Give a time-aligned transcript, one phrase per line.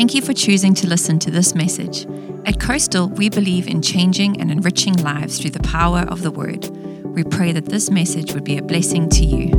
[0.00, 2.06] Thank you for choosing to listen to this message.
[2.46, 6.70] At Coastal, we believe in changing and enriching lives through the power of the Word.
[7.14, 9.50] We pray that this message would be a blessing to you.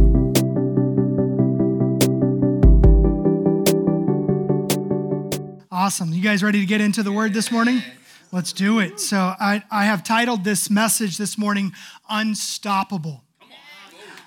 [5.71, 6.11] Awesome.
[6.11, 7.83] You guys ready to get into the Word this morning?
[8.31, 8.99] Let's do it.
[8.99, 11.71] So, I, I have titled this message this morning,
[12.09, 13.23] Unstoppable.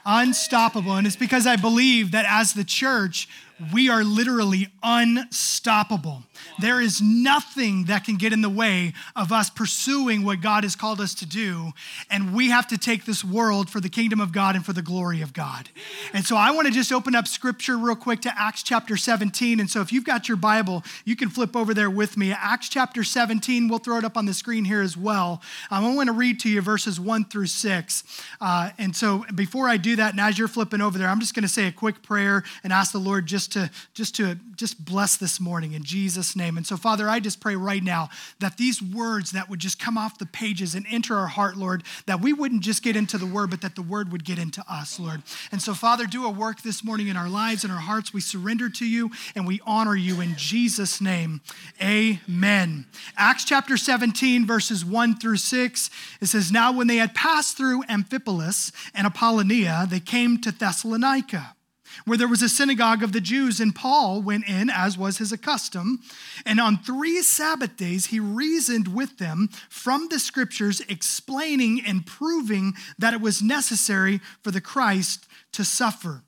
[0.06, 0.92] Unstoppable.
[0.92, 3.28] And it's because I believe that as the church,
[3.72, 6.24] we are literally unstoppable.
[6.60, 10.76] There is nothing that can get in the way of us pursuing what God has
[10.76, 11.72] called us to do.
[12.10, 14.82] And we have to take this world for the kingdom of God and for the
[14.82, 15.68] glory of God.
[16.12, 19.60] And so I want to just open up scripture real quick to Acts chapter 17.
[19.60, 22.32] And so if you've got your Bible, you can flip over there with me.
[22.32, 25.42] Acts chapter 17, we'll throw it up on the screen here as well.
[25.70, 28.04] Um, I want to read to you verses 1 through 6.
[28.40, 31.34] Uh, and so before I do that, and as you're flipping over there, I'm just
[31.34, 34.84] going to say a quick prayer and ask the Lord just to just to just
[34.84, 36.56] bless this morning in Jesus' name.
[36.56, 39.96] And so, Father, I just pray right now that these words that would just come
[39.98, 43.26] off the pages and enter our heart, Lord, that we wouldn't just get into the
[43.26, 45.22] word, but that the word would get into us, Lord.
[45.52, 48.12] And so, Father, do a work this morning in our lives and our hearts.
[48.12, 51.40] We surrender to you and we honor you in Jesus' name.
[51.82, 52.86] Amen.
[53.16, 55.90] Acts chapter 17, verses 1 through 6,
[56.20, 61.54] it says, Now when they had passed through Amphipolis and Apollonia, they came to Thessalonica
[62.04, 65.32] where there was a synagogue of the Jews, and Paul went in, as was his
[65.42, 66.00] custom.
[66.44, 72.74] And on three Sabbath days, he reasoned with them from the scriptures, explaining and proving
[72.98, 76.22] that it was necessary for the Christ to suffer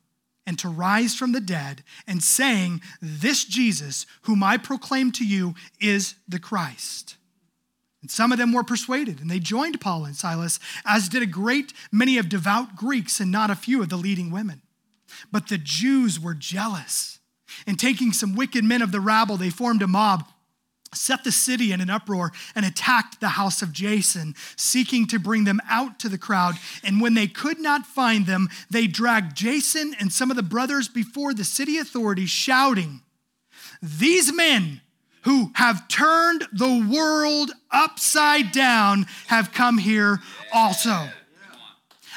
[0.47, 5.55] and to rise from the dead, and saying, This Jesus, whom I proclaim to you,
[5.81, 7.17] is the Christ.
[8.01, 11.27] And some of them were persuaded, and they joined Paul and Silas, as did a
[11.27, 14.63] great many of devout Greeks and not a few of the leading women.
[15.31, 17.19] But the Jews were jealous.
[17.67, 20.29] And taking some wicked men of the rabble, they formed a mob,
[20.93, 25.45] set the city in an uproar, and attacked the house of Jason, seeking to bring
[25.45, 26.57] them out to the crowd.
[26.83, 30.89] And when they could not find them, they dragged Jason and some of the brothers
[30.89, 33.03] before the city authorities, shouting,
[33.83, 34.81] These men
[35.23, 40.21] who have turned the world upside down have come here
[40.53, 41.09] also.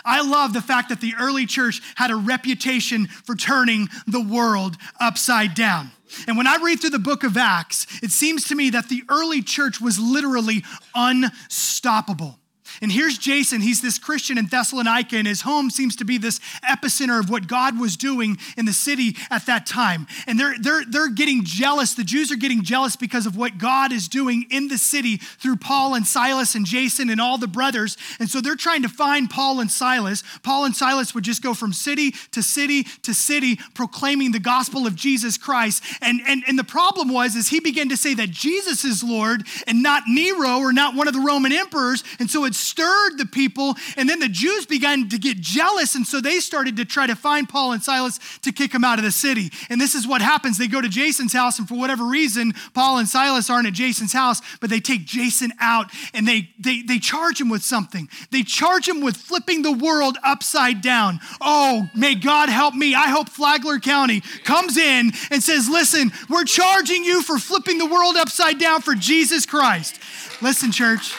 [0.10, 4.76] I love the fact that the early church had a reputation for turning the world
[5.00, 5.92] upside down.
[6.28, 9.04] And when I read through the book of Acts, it seems to me that the
[9.08, 10.64] early church was literally
[10.96, 12.39] unstoppable.
[12.82, 13.62] And here's Jason.
[13.62, 17.48] He's this Christian in Thessalonica, and his home seems to be this epicenter of what
[17.48, 20.08] God was doing in the city at that time.
[20.28, 21.94] And they're, they're, they're getting jealous.
[21.94, 25.58] The Jews are getting jealous because of what God is doing in the city through
[25.58, 27.98] Paul and Silas and Jason and all the brothers.
[28.20, 30.24] And so they're trying to find Paul and Silas.
[30.44, 34.86] Paul and Silas would just go from city to city to city proclaiming the gospel
[34.86, 35.84] of Jesus Christ.
[36.02, 39.44] And, and, and the problem was is he began to say that Jesus is Lord
[39.68, 42.04] and not Nero or not one of the Roman emperors.
[42.20, 43.76] And so it's stirred the people.
[43.98, 45.96] And then the Jews began to get jealous.
[45.96, 49.00] And so they started to try to find Paul and Silas to kick them out
[49.00, 49.52] of the city.
[49.70, 50.58] And this is what happens.
[50.58, 54.14] They go to Jason's house, and for whatever reason, Paul and Silas aren't at Jason's
[54.14, 58.10] house, but they take Jason out and they, they, they charge him with something.
[58.32, 61.20] They charge him with flipping the world upside down.
[61.42, 62.96] Oh, may God help me.
[62.96, 67.86] I hope Flagler County comes in and says, Listen, we're charging you for flipping the
[67.86, 70.00] world upside down for Jesus Christ.
[70.42, 71.16] Listen, church.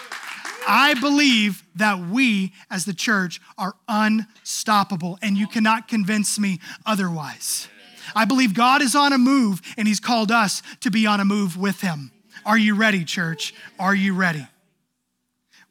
[0.66, 7.69] I believe that we as the church are unstoppable, and you cannot convince me otherwise.
[8.15, 11.25] I believe God is on a move, and He's called us to be on a
[11.25, 12.12] move with Him.
[12.44, 13.54] Are you ready, church?
[13.78, 14.47] Are you ready?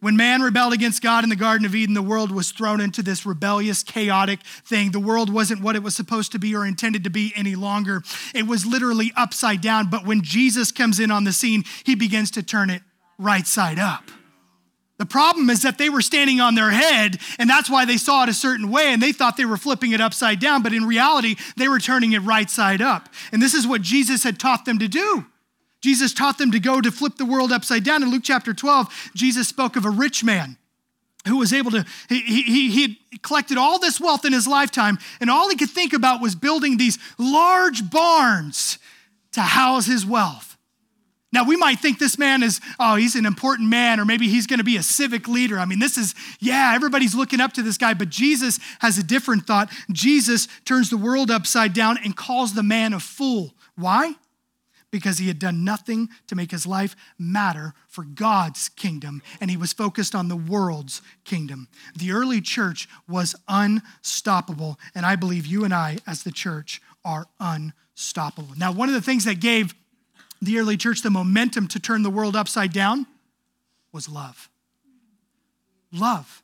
[0.02, 3.04] When man rebelled against God in the Garden of Eden, the world was thrown into
[3.04, 4.92] this rebellious, chaotic thing.
[4.92, 8.02] The world wasn't what it was supposed to be or intended to be any longer.
[8.34, 9.90] It was literally upside down.
[9.90, 12.82] But when Jesus comes in on the scene, he begins to turn it
[13.18, 14.10] right side up.
[15.00, 18.24] The problem is that they were standing on their head, and that's why they saw
[18.24, 20.86] it a certain way, and they thought they were flipping it upside down, but in
[20.86, 23.08] reality, they were turning it right side up.
[23.32, 25.26] And this is what Jesus had taught them to do.
[25.80, 28.04] Jesus taught them to go to flip the world upside down.
[28.04, 30.58] In Luke chapter 12, Jesus spoke of a rich man
[31.26, 34.98] who was able to, he, he, he had collected all this wealth in his lifetime,
[35.22, 38.80] and all he could think about was building these large barns
[39.32, 40.49] to house his wealth.
[41.32, 44.48] Now, we might think this man is, oh, he's an important man, or maybe he's
[44.48, 45.60] going to be a civic leader.
[45.60, 49.04] I mean, this is, yeah, everybody's looking up to this guy, but Jesus has a
[49.04, 49.72] different thought.
[49.92, 53.54] Jesus turns the world upside down and calls the man a fool.
[53.76, 54.16] Why?
[54.90, 59.58] Because he had done nothing to make his life matter for God's kingdom, and he
[59.58, 61.68] was focused on the world's kingdom.
[61.96, 67.28] The early church was unstoppable, and I believe you and I, as the church, are
[67.40, 68.56] unstoppable.
[68.58, 69.76] Now, one of the things that gave
[70.42, 73.06] the early church, the momentum to turn the world upside down
[73.92, 74.50] was love.
[75.92, 76.44] Love.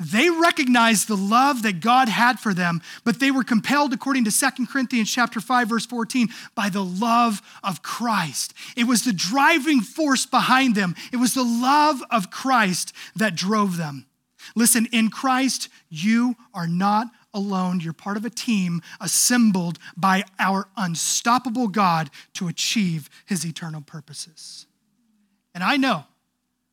[0.00, 4.30] They recognized the love that God had for them, but they were compelled, according to
[4.30, 8.54] 2 Corinthians chapter 5, verse 14, by the love of Christ.
[8.76, 10.94] It was the driving force behind them.
[11.12, 14.06] It was the love of Christ that drove them.
[14.56, 17.80] Listen, in Christ, you are not alone.
[17.80, 24.66] You're part of a team assembled by our unstoppable God to achieve his eternal purposes.
[25.54, 26.04] And I know,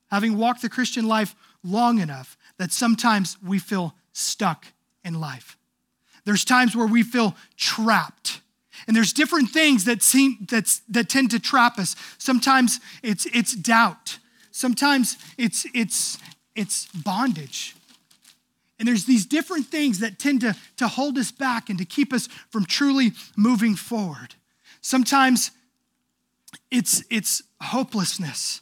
[0.09, 4.67] having walked the Christian life long enough, that sometimes we feel stuck
[5.03, 5.57] in life.
[6.25, 8.41] There's times where we feel trapped.
[8.87, 11.95] And there's different things that seem that's, that tend to trap us.
[12.17, 14.19] Sometimes it's it's doubt.
[14.51, 16.17] Sometimes it's it's
[16.55, 17.75] it's bondage.
[18.81, 22.11] And there's these different things that tend to, to hold us back and to keep
[22.11, 24.33] us from truly moving forward.
[24.81, 25.51] Sometimes
[26.71, 28.61] it's, it's hopelessness.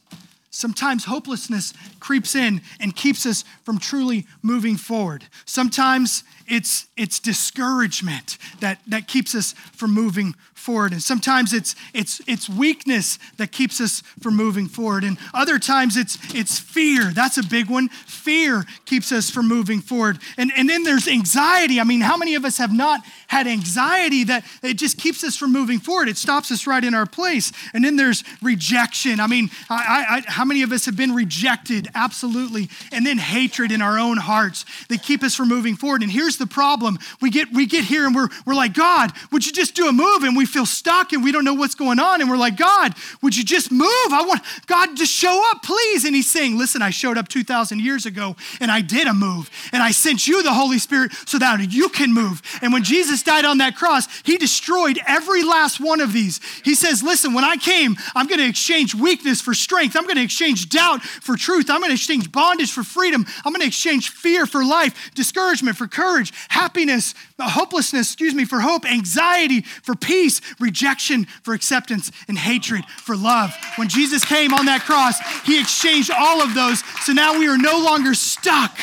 [0.50, 5.24] Sometimes hopelessness creeps in and keeps us from truly moving forward.
[5.46, 10.92] Sometimes it's, it's discouragement that, that keeps us from moving forward.
[10.92, 15.04] And sometimes it's, it's, it's weakness that keeps us from moving forward.
[15.04, 17.12] And other times it's, it's fear.
[17.14, 17.88] That's a big one.
[17.88, 20.18] Fear keeps us from moving forward.
[20.36, 21.80] And, and then there's anxiety.
[21.80, 25.36] I mean, how many of us have not had anxiety that it just keeps us
[25.36, 26.08] from moving forward?
[26.08, 27.52] It stops us right in our place.
[27.72, 29.18] And then there's rejection.
[29.20, 31.88] I mean, I, I, how many of us have been rejected?
[31.94, 32.68] Absolutely.
[32.92, 36.02] And then hatred in our own hearts that keep us from moving forward.
[36.02, 36.98] And here's the problem.
[37.20, 39.92] We get, we get here and we're, we're like, God, would you just do a
[39.92, 40.24] move?
[40.24, 42.20] And we feel stuck and we don't know what's going on.
[42.20, 43.88] And we're like, God, would you just move?
[44.10, 46.04] I want God to show up, please.
[46.04, 49.48] And he's saying, listen, I showed up 2,000 years ago and I did a move.
[49.72, 52.42] And I sent you the Holy Spirit so that you can move.
[52.62, 56.40] And when Jesus died on that cross, he destroyed every last one of these.
[56.64, 59.96] He says, listen, when I came, I'm going to exchange weakness for strength.
[59.96, 61.68] I'm going to exchange doubt for truth.
[61.68, 63.26] I'm going to exchange bondage for freedom.
[63.44, 68.44] I'm going to exchange fear for life, discouragement for courage, happiness, uh, hopelessness, excuse me,
[68.44, 73.54] for hope, anxiety for peace, rejection for acceptance, and hatred for love.
[73.76, 76.82] When Jesus came on that cross, he exchanged all of those.
[77.04, 78.76] So now we are no longer stuck.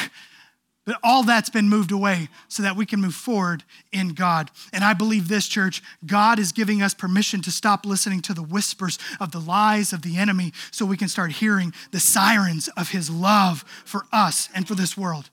[0.87, 4.49] But all that's been moved away so that we can move forward in God.
[4.71, 8.41] And I believe this, church, God is giving us permission to stop listening to the
[8.41, 12.91] whispers of the lies of the enemy so we can start hearing the sirens of
[12.91, 15.29] his love for us and for this world.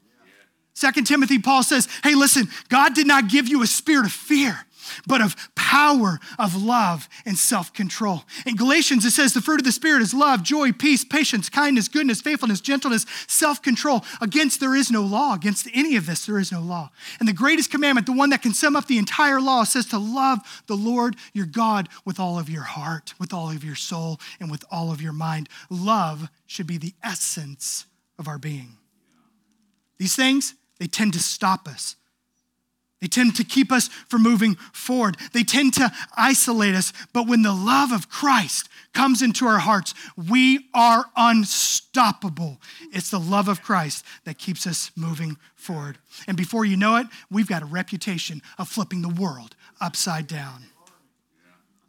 [0.74, 4.66] Second Timothy, Paul says, hey, listen, God did not give you a spirit of fear,
[5.06, 8.24] but of power, of love, and self control.
[8.44, 11.88] In Galatians, it says the fruit of the Spirit is love, joy, peace, patience, kindness,
[11.88, 14.04] goodness, faithfulness, gentleness, self control.
[14.20, 15.34] Against there is no law.
[15.34, 16.90] Against any of this, there is no law.
[17.20, 19.98] And the greatest commandment, the one that can sum up the entire law, says to
[19.98, 24.20] love the Lord your God with all of your heart, with all of your soul,
[24.40, 25.48] and with all of your mind.
[25.70, 27.86] Love should be the essence
[28.18, 28.76] of our being.
[29.98, 31.96] These things, they tend to stop us.
[33.00, 35.16] They tend to keep us from moving forward.
[35.32, 36.92] They tend to isolate us.
[37.14, 42.60] But when the love of Christ comes into our hearts, we are unstoppable.
[42.92, 45.96] It's the love of Christ that keeps us moving forward.
[46.28, 50.64] And before you know it, we've got a reputation of flipping the world upside down.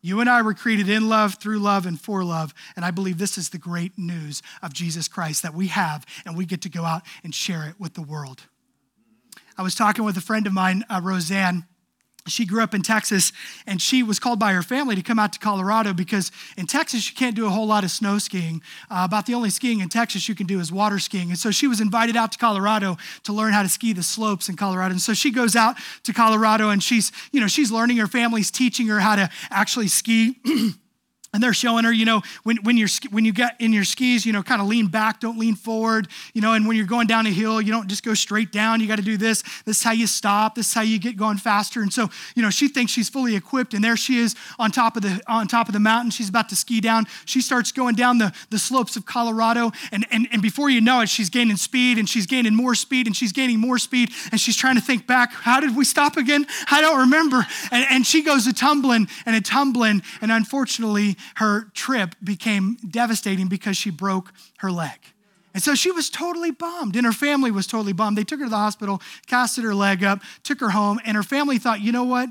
[0.06, 2.54] You and I were created in love, through love, and for love.
[2.76, 6.38] And I believe this is the great news of Jesus Christ that we have, and
[6.38, 8.44] we get to go out and share it with the world.
[9.58, 11.66] I was talking with a friend of mine, uh, Roseanne.
[12.28, 13.32] She grew up in Texas
[13.68, 17.08] and she was called by her family to come out to Colorado because in Texas
[17.08, 18.64] you can't do a whole lot of snow skiing.
[18.90, 21.30] Uh, about the only skiing in Texas you can do is water skiing.
[21.30, 24.50] And so she was invited out to Colorado to learn how to ski the slopes
[24.50, 24.94] in Colorado.
[24.94, 28.50] And so she goes out to Colorado and she's, you know, she's learning her family's
[28.50, 30.40] teaching her how to actually ski.
[31.36, 34.26] And they're showing her, you know, when, when, you're, when you get in your skis,
[34.26, 37.08] you know, kind of lean back, don't lean forward, you know, and when you're going
[37.08, 38.80] down a hill, you don't just go straight down.
[38.80, 39.44] You got to do this.
[39.66, 40.56] This is how you stop.
[40.56, 41.82] This is how you get going faster.
[41.82, 43.74] And so, you know, she thinks she's fully equipped.
[43.74, 46.10] And there she is on top of the, on top of the mountain.
[46.10, 47.06] She's about to ski down.
[47.26, 49.74] She starts going down the, the slopes of Colorado.
[49.92, 53.08] And, and, and before you know it, she's gaining speed and she's gaining more speed
[53.08, 54.12] and she's gaining more speed.
[54.32, 56.46] And she's trying to think back, how did we stop again?
[56.72, 57.46] I don't remember.
[57.72, 60.02] And, and she goes a tumbling and a tumbling.
[60.22, 65.00] And unfortunately, her trip became devastating because she broke her leg.
[65.56, 68.18] And so she was totally bummed, and her family was totally bummed.
[68.18, 71.24] They took her to the hospital, casted her leg up, took her home, and her
[71.24, 72.28] family thought, you know what?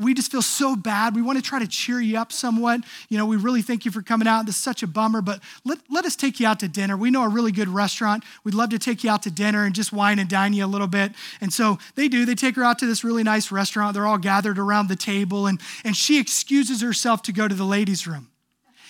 [0.00, 1.14] We just feel so bad.
[1.14, 2.80] We want to try to cheer you up somewhat.
[3.10, 4.46] You know, we really thank you for coming out.
[4.46, 6.96] This is such a bummer, but let, let us take you out to dinner.
[6.96, 8.24] We know a really good restaurant.
[8.44, 10.66] We'd love to take you out to dinner and just wine and dine you a
[10.66, 11.12] little bit.
[11.42, 12.24] And so they do.
[12.24, 13.92] They take her out to this really nice restaurant.
[13.92, 17.64] They're all gathered around the table, and, and she excuses herself to go to the
[17.64, 18.28] ladies' room.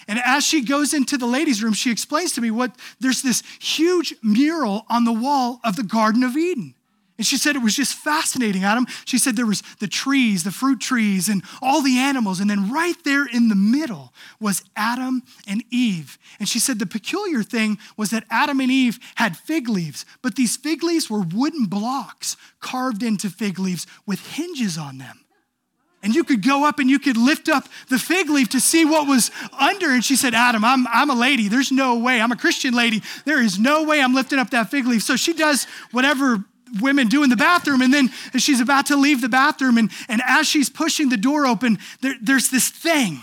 [0.06, 3.42] And as she goes into the ladies' room, she explains to me what there's this
[3.61, 6.75] huge mural on the wall of the Garden of Eden.
[7.16, 8.87] And she said it was just fascinating, Adam.
[9.04, 12.40] She said there was the trees, the fruit trees, and all the animals.
[12.40, 16.18] And then right there in the middle was Adam and Eve.
[16.40, 20.34] And she said the peculiar thing was that Adam and Eve had fig leaves, but
[20.34, 25.23] these fig leaves were wooden blocks carved into fig leaves with hinges on them.
[26.04, 28.84] And you could go up and you could lift up the fig leaf to see
[28.84, 29.90] what was under.
[29.90, 31.49] And she said, Adam, I'm, I'm a lady.
[31.49, 32.20] There's no way.
[32.20, 33.02] I'm a Christian lady.
[33.25, 35.02] There is no way I'm lifting up that fig leaf.
[35.02, 36.44] So she does whatever
[36.80, 37.80] women do in the bathroom.
[37.80, 39.78] And then she's about to leave the bathroom.
[39.78, 43.20] And, and as she's pushing the door open, there, there's this thing.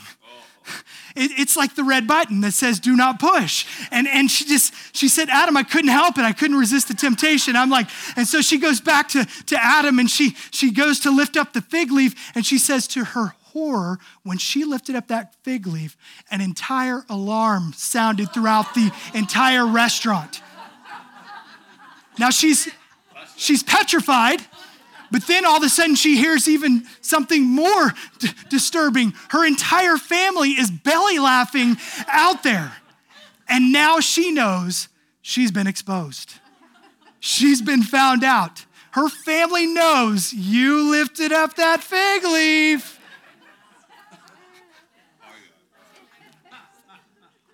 [1.15, 3.65] It, it's like the red button that says do not push.
[3.91, 6.23] And, and she just, she said, Adam, I couldn't help it.
[6.23, 7.55] I couldn't resist the temptation.
[7.55, 11.11] I'm like, and so she goes back to, to Adam and she, she goes to
[11.11, 15.09] lift up the fig leaf and she says to her horror, when she lifted up
[15.09, 15.97] that fig leaf,
[16.29, 20.41] an entire alarm sounded throughout the entire restaurant.
[22.17, 22.69] Now she's,
[23.35, 24.41] she's petrified.
[25.11, 29.13] But then all of a sudden, she hears even something more d- disturbing.
[29.29, 31.75] Her entire family is belly laughing
[32.07, 32.71] out there.
[33.49, 34.87] And now she knows
[35.21, 36.35] she's been exposed.
[37.19, 38.65] She's been found out.
[38.91, 42.99] Her family knows you lifted up that fig leaf.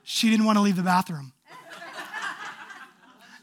[0.04, 1.34] She didn't want to leave the bathroom.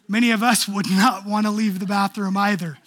[0.07, 2.79] Many of us would not want to leave the bathroom either.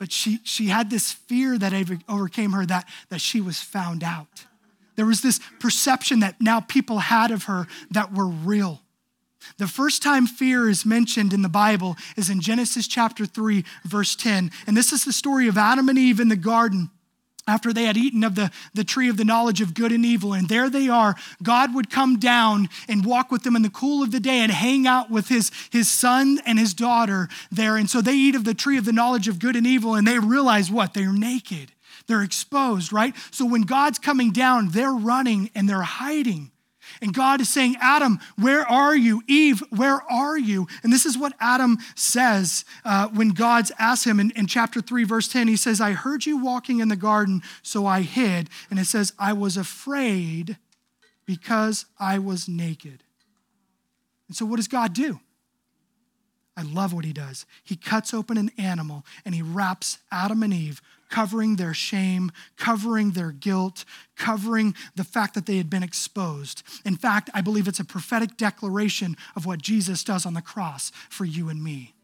[0.00, 1.74] But she, she had this fear that
[2.08, 4.46] overcame her that, that she was found out.
[4.96, 8.80] There was this perception that now people had of her that were real.
[9.58, 14.16] The first time fear is mentioned in the Bible is in Genesis chapter 3, verse
[14.16, 14.50] 10.
[14.66, 16.90] And this is the story of Adam and Eve in the garden
[17.50, 20.32] after they had eaten of the, the tree of the knowledge of good and evil.
[20.32, 21.16] And there they are.
[21.42, 24.52] God would come down and walk with them in the cool of the day and
[24.52, 27.76] hang out with his, his son and his daughter there.
[27.76, 30.06] And so they eat of the tree of the knowledge of good and evil, and
[30.06, 30.94] they realize what?
[30.94, 31.72] They're naked.
[32.06, 33.14] They're exposed, right?
[33.30, 36.52] So when God's coming down, they're running and they're hiding.
[37.02, 39.22] And God is saying, Adam, where are you?
[39.26, 40.66] Eve, where are you?
[40.82, 45.04] And this is what Adam says uh, when God asks him in, in chapter 3,
[45.04, 45.48] verse 10.
[45.48, 48.50] He says, I heard you walking in the garden, so I hid.
[48.70, 50.58] And it says, I was afraid
[51.24, 53.02] because I was naked.
[54.28, 55.20] And so, what does God do?
[56.60, 57.46] I love what he does.
[57.64, 63.12] He cuts open an animal and he wraps Adam and Eve covering their shame, covering
[63.12, 66.62] their guilt, covering the fact that they had been exposed.
[66.84, 70.92] In fact, I believe it's a prophetic declaration of what Jesus does on the cross
[71.08, 71.94] for you and me.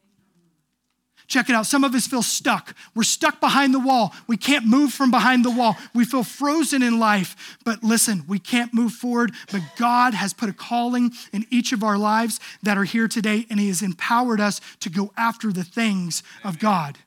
[1.26, 1.66] Check it out.
[1.66, 2.74] Some of us feel stuck.
[2.94, 4.14] We're stuck behind the wall.
[4.26, 5.76] We can't move from behind the wall.
[5.94, 7.58] We feel frozen in life.
[7.64, 9.32] But listen, we can't move forward.
[9.50, 13.46] But God has put a calling in each of our lives that are here today,
[13.50, 16.98] and He has empowered us to go after the things of God.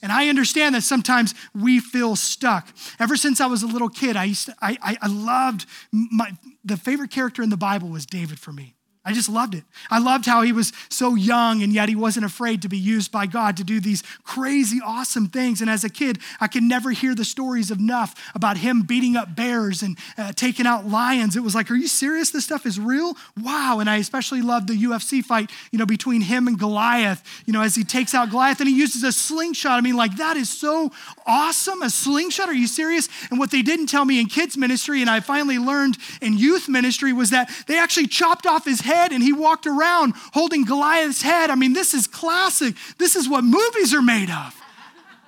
[0.00, 2.68] And I understand that sometimes we feel stuck.
[2.98, 6.32] Ever since I was a little kid, I, used to, I, I, I loved my,
[6.64, 8.74] the favorite character in the Bible was David for me.
[9.08, 9.64] I just loved it.
[9.90, 13.10] I loved how he was so young and yet he wasn't afraid to be used
[13.10, 15.62] by God to do these crazy, awesome things.
[15.62, 19.34] And as a kid, I could never hear the stories enough about him beating up
[19.34, 21.36] bears and uh, taking out lions.
[21.36, 22.32] It was like, are you serious?
[22.32, 23.16] This stuff is real?
[23.42, 23.78] Wow.
[23.80, 27.62] And I especially loved the UFC fight, you know, between him and Goliath, you know,
[27.62, 29.78] as he takes out Goliath and he uses a slingshot.
[29.78, 30.92] I mean, like, that is so
[31.26, 31.80] awesome.
[31.80, 32.50] A slingshot?
[32.50, 33.08] Are you serious?
[33.30, 36.68] And what they didn't tell me in kids' ministry, and I finally learned in youth
[36.68, 40.64] ministry, was that they actually chopped off his head head and he walked around holding
[40.64, 41.50] Goliath's head.
[41.50, 42.74] I mean, this is classic.
[42.98, 44.54] This is what movies are made of.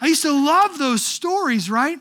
[0.00, 1.98] I used to love those stories, right?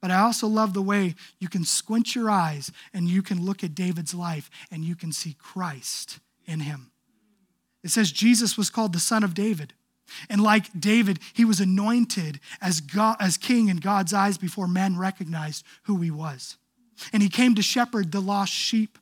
[0.00, 3.64] But I also love the way you can squint your eyes and you can look
[3.64, 6.90] at David's life and you can see Christ in him.
[7.82, 9.72] It says Jesus was called the son of David.
[10.30, 14.96] And like David, he was anointed as, God, as king in God's eyes before men
[14.96, 16.56] recognized who he was.
[17.12, 18.98] And he came to shepherd the lost sheep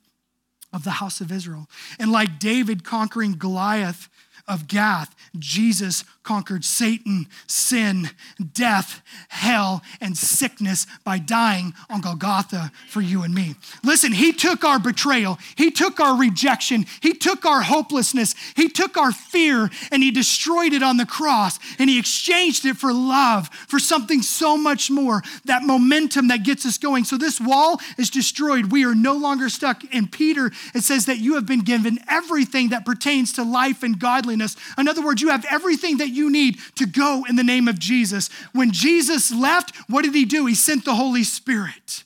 [0.73, 1.69] of the house of Israel.
[1.99, 4.09] And like David conquering Goliath
[4.47, 8.09] of Gath, Jesus conquered Satan, sin,
[8.51, 13.55] death, hell, and sickness by dying on Golgotha for you and me.
[13.81, 18.97] Listen, He took our betrayal, He took our rejection, He took our hopelessness, He took
[18.97, 23.47] our fear, and He destroyed it on the cross, and He exchanged it for love,
[23.69, 27.05] for something so much more, that momentum that gets us going.
[27.05, 28.73] So this wall is destroyed.
[28.73, 29.81] We are no longer stuck.
[29.95, 33.97] In Peter, it says that you have been given everything that pertains to life and
[33.97, 34.57] godliness.
[34.77, 37.79] In other words, you have everything that you need to go in the name of
[37.79, 38.29] Jesus.
[38.53, 40.45] When Jesus left, what did he do?
[40.45, 42.03] He sent the Holy Spirit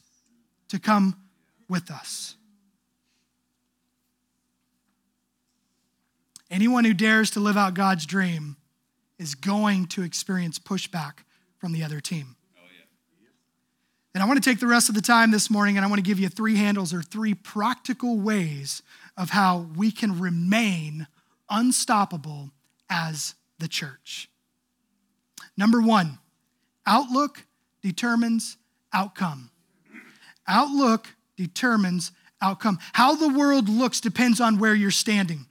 [0.67, 1.15] to come
[1.67, 2.35] with us.
[6.51, 8.57] Anyone who dares to live out God's dream
[9.17, 11.19] is going to experience pushback
[11.57, 12.35] from the other team.
[14.13, 15.99] And I want to take the rest of the time this morning and I want
[15.99, 18.81] to give you three handles or three practical ways
[19.15, 21.07] of how we can remain
[21.49, 22.51] unstoppable
[22.89, 24.29] as the church.
[25.55, 26.19] Number one,
[26.85, 27.45] outlook
[27.81, 28.57] determines
[28.93, 29.51] outcome.
[30.47, 32.79] Outlook determines outcome.
[32.91, 35.45] How the world looks depends on where you're standing.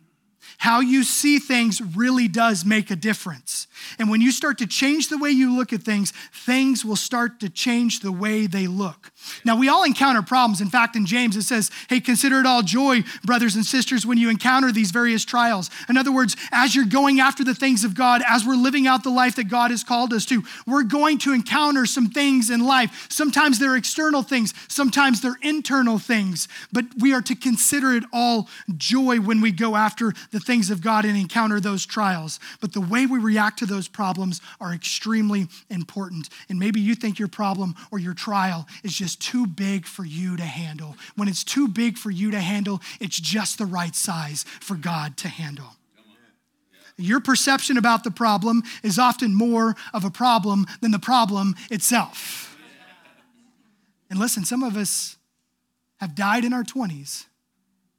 [0.59, 3.67] How you see things really does make a difference.
[3.99, 7.41] And when you start to change the way you look at things, things will start
[7.41, 9.11] to change the way they look.
[9.45, 10.61] Now, we all encounter problems.
[10.61, 14.19] In fact, in James, it says, Hey, consider it all joy, brothers and sisters, when
[14.19, 15.71] you encounter these various trials.
[15.89, 19.03] In other words, as you're going after the things of God, as we're living out
[19.03, 22.61] the life that God has called us to, we're going to encounter some things in
[22.61, 23.07] life.
[23.11, 28.49] Sometimes they're external things, sometimes they're internal things, but we are to consider it all
[28.77, 32.41] joy when we go after the things of God and encounter those trials.
[32.61, 36.29] But the way we react to those problems are extremely important.
[36.51, 40.37] And maybe you think your problem or your trial is just too big for you
[40.37, 40.97] to handle.
[41.17, 45.17] When it's too big for you to handle, it's just the right size for God
[45.19, 45.77] to handle.
[46.99, 52.59] Your perception about the problem is often more of a problem than the problem itself.
[54.11, 55.17] And listen, some of us
[55.99, 57.27] have died in our 20s,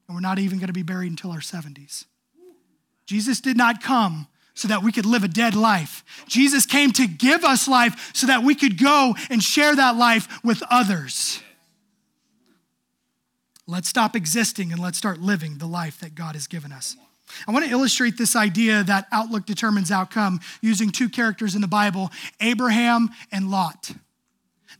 [0.07, 2.05] and we're not even going to be buried until our 70s.
[3.05, 4.27] Jesus did not come
[4.61, 6.03] so that we could live a dead life.
[6.27, 10.27] Jesus came to give us life so that we could go and share that life
[10.43, 11.41] with others.
[13.65, 16.95] Let's stop existing and let's start living the life that God has given us.
[17.47, 21.67] I want to illustrate this idea that outlook determines outcome using two characters in the
[21.67, 23.91] Bible Abraham and Lot.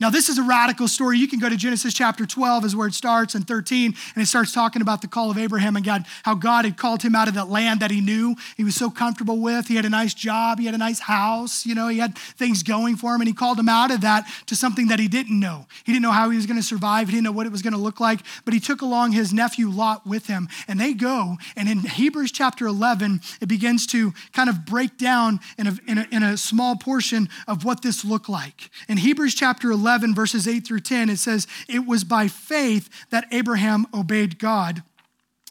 [0.01, 1.19] Now, this is a radical story.
[1.19, 4.25] You can go to Genesis chapter 12, is where it starts, and 13, and it
[4.25, 7.27] starts talking about the call of Abraham and God, how God had called him out
[7.27, 9.67] of that land that he knew he was so comfortable with.
[9.67, 12.63] He had a nice job, he had a nice house, you know, he had things
[12.63, 15.39] going for him, and he called him out of that to something that he didn't
[15.39, 15.67] know.
[15.83, 17.61] He didn't know how he was going to survive, he didn't know what it was
[17.61, 20.93] going to look like, but he took along his nephew Lot with him, and they
[20.93, 25.77] go, and in Hebrews chapter 11, it begins to kind of break down in a,
[25.87, 28.71] in a, in a small portion of what this looked like.
[28.89, 32.89] In Hebrews chapter 11, 11, verses 8 through 10, it says, It was by faith
[33.09, 34.83] that Abraham obeyed God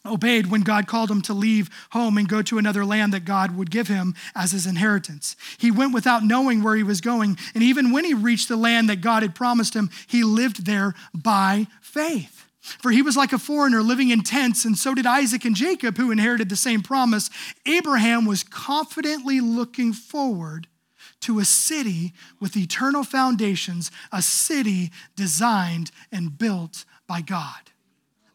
[0.07, 3.55] obeyed when God called him to leave home and go to another land that God
[3.55, 5.37] would give him as his inheritance.
[5.59, 8.89] He went without knowing where he was going, and even when he reached the land
[8.89, 12.47] that God had promised him, he lived there by faith.
[12.63, 15.99] For he was like a foreigner living in tents, and so did Isaac and Jacob,
[15.99, 17.29] who inherited the same promise.
[17.67, 20.67] Abraham was confidently looking forward
[21.21, 27.71] to a city with eternal foundations, a city designed and built by God.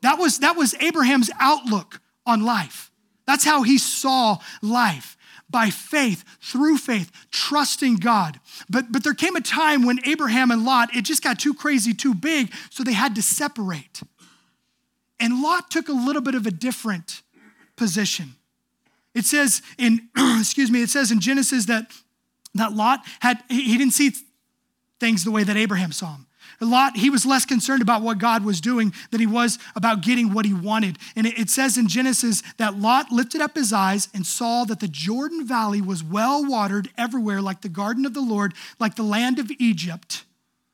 [0.02, 2.92] That was, that was Abraham's outlook on life.
[3.26, 5.18] That's how he saw life
[5.50, 8.40] by faith, through faith, trusting God.
[8.70, 11.94] But, but there came a time when Abraham and Lot, it just got too crazy,
[11.94, 14.02] too big, so they had to separate.
[15.20, 17.22] And Lot took a little bit of a different
[17.76, 18.36] position.
[19.14, 21.92] It says in, excuse me, it says in Genesis that
[22.60, 24.12] that Lot had, he didn't see
[25.00, 26.28] things the way that Abraham saw them.
[26.62, 30.34] Lot, he was less concerned about what God was doing than he was about getting
[30.34, 30.98] what he wanted.
[31.16, 34.88] And it says in Genesis that Lot lifted up his eyes and saw that the
[34.88, 39.40] Jordan Valley was well watered everywhere, like the garden of the Lord, like the land
[39.40, 40.24] of Egypt.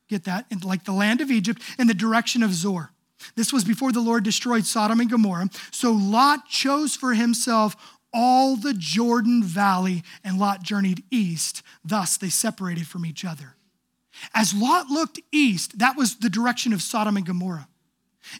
[0.08, 0.46] Get that?
[0.52, 2.92] And like the land of Egypt in the direction of Zoar.
[3.36, 5.50] This was before the Lord destroyed Sodom and Gomorrah.
[5.72, 7.76] So Lot chose for himself
[8.14, 11.62] all the Jordan Valley, and Lot journeyed east.
[11.84, 13.56] Thus, they separated from each other.
[14.34, 17.68] As Lot looked east, that was the direction of Sodom and Gomorrah.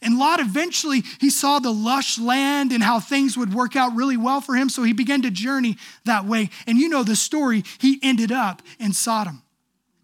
[0.02, 4.18] And Lot eventually, he saw the lush land and how things would work out really
[4.18, 6.50] well for him, so he began to journey that way.
[6.68, 9.42] And you know the story, he ended up in Sodom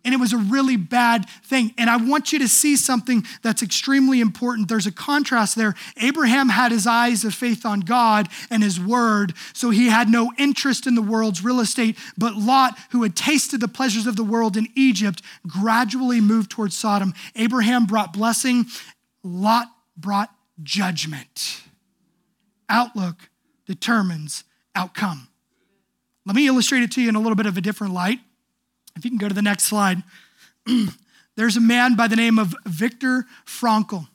[0.07, 1.73] and it was a really bad thing.
[1.77, 4.69] And I want you to see something that's extremely important.
[4.69, 5.75] There's a contrast there.
[5.97, 10.31] Abraham had his eyes of faith on God and his word, so he had no
[10.37, 11.97] interest in the world's real estate.
[12.17, 16.77] But Lot, who had tasted the pleasures of the world in Egypt, gradually moved towards
[16.77, 17.13] Sodom.
[17.35, 18.67] Abraham brought blessing,
[19.23, 19.67] Lot
[19.97, 21.63] brought judgment.
[22.69, 23.29] Outlook
[23.65, 25.27] determines outcome.
[26.25, 28.19] Let me illustrate it to you in a little bit of a different light.
[28.97, 30.01] If you can go to the next slide,
[31.35, 34.07] there's a man by the name of Viktor Frankl.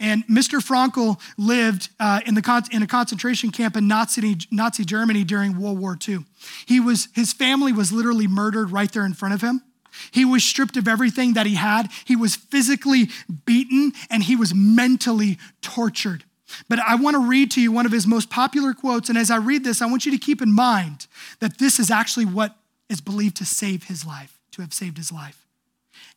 [0.00, 0.58] And Mr.
[0.60, 5.60] Frankl lived uh, in, the con- in a concentration camp in Nazi, Nazi Germany during
[5.60, 6.18] World War II.
[6.66, 9.62] He was, his family was literally murdered right there in front of him.
[10.10, 11.88] He was stripped of everything that he had.
[12.04, 13.08] He was physically
[13.44, 16.24] beaten and he was mentally tortured.
[16.68, 19.08] But I want to read to you one of his most popular quotes.
[19.08, 21.06] And as I read this, I want you to keep in mind
[21.40, 22.56] that this is actually what
[22.88, 25.46] is believed to save his life, to have saved his life.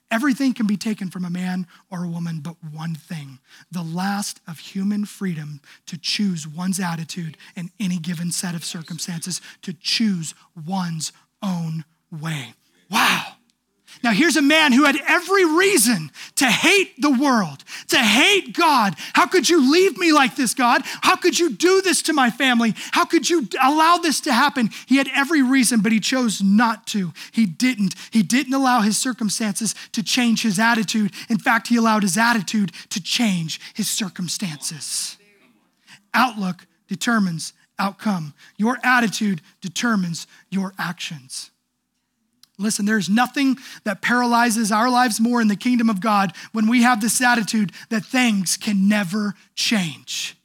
[0.09, 3.39] Everything can be taken from a man or a woman, but one thing
[3.71, 9.39] the last of human freedom to choose one's attitude in any given set of circumstances,
[9.61, 10.33] to choose
[10.67, 12.53] one's own way.
[12.89, 13.35] Wow.
[14.03, 18.95] Now, here's a man who had every reason to hate the world, to hate God.
[19.13, 20.81] How could you leave me like this, God?
[20.83, 22.73] How could you do this to my family?
[22.91, 24.69] How could you allow this to happen?
[24.87, 27.13] He had every reason, but he chose not to.
[27.31, 27.95] He didn't.
[28.11, 31.11] He didn't allow his circumstances to change his attitude.
[31.29, 35.17] In fact, he allowed his attitude to change his circumstances.
[36.13, 41.49] Outlook determines outcome, your attitude determines your actions.
[42.61, 46.83] Listen, there's nothing that paralyzes our lives more in the kingdom of God when we
[46.83, 50.37] have this attitude that things can never change.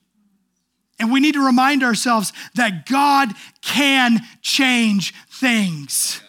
[0.99, 6.23] And we need to remind ourselves that God can change things.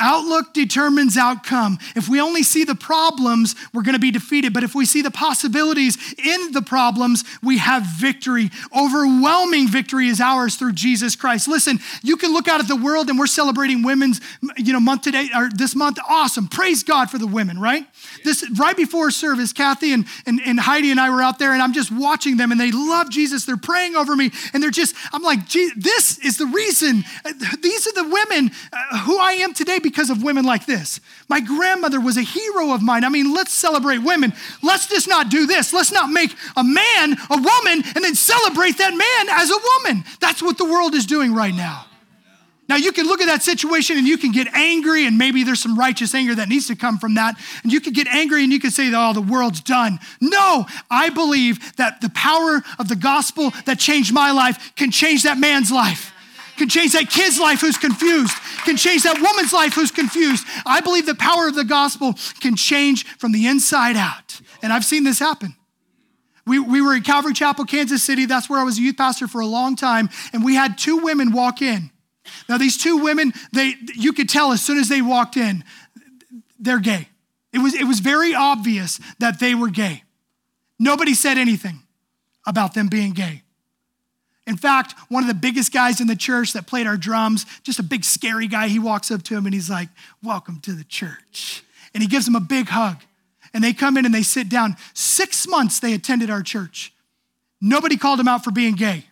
[0.00, 1.78] Outlook determines outcome.
[1.94, 4.52] If we only see the problems, we're going to be defeated.
[4.52, 8.50] But if we see the possibilities in the problems, we have victory.
[8.76, 11.48] Overwhelming victory is ours through Jesus Christ.
[11.48, 14.20] Listen, you can look out at the world and we're celebrating women's
[14.56, 15.98] you know, month today or this month.
[16.08, 16.48] Awesome.
[16.48, 17.86] Praise God for the women, right?
[18.24, 21.62] This right before service, Kathy and, and, and Heidi and I were out there and
[21.62, 23.44] I'm just watching them and they love Jesus.
[23.44, 27.04] They're praying over me and they're just, I'm like, this is the reason.
[27.62, 31.00] These are the women uh, who I am today because of women like this.
[31.28, 33.04] My grandmother was a hero of mine.
[33.04, 34.32] I mean, let's celebrate women.
[34.62, 35.72] Let's just not do this.
[35.72, 40.04] Let's not make a man a woman and then celebrate that man as a woman.
[40.20, 41.86] That's what the world is doing right now.
[42.68, 45.60] Now, you can look at that situation and you can get angry, and maybe there's
[45.60, 47.34] some righteous anger that needs to come from that.
[47.62, 49.98] And you can get angry and you can say, oh, the world's done.
[50.20, 55.24] No, I believe that the power of the gospel that changed my life can change
[55.24, 56.11] that man's life
[56.62, 60.46] can change that kid's life who's confused, can change that woman's life who's confused.
[60.64, 64.40] I believe the power of the gospel can change from the inside out.
[64.62, 65.56] And I've seen this happen.
[66.46, 68.26] We, we were in Calvary Chapel, Kansas City.
[68.26, 70.08] That's where I was a youth pastor for a long time.
[70.32, 71.90] And we had two women walk in.
[72.48, 75.64] Now, these two women, they, you could tell as soon as they walked in,
[76.60, 77.08] they're gay.
[77.52, 80.04] It was, it was very obvious that they were gay.
[80.78, 81.82] Nobody said anything
[82.46, 83.41] about them being gay.
[84.46, 87.78] In fact, one of the biggest guys in the church that played our drums, just
[87.78, 89.88] a big scary guy, he walks up to him and he's like,
[90.22, 91.62] Welcome to the church.
[91.94, 92.96] And he gives him a big hug.
[93.54, 94.76] And they come in and they sit down.
[94.94, 96.92] Six months they attended our church.
[97.60, 99.04] Nobody called him out for being gay.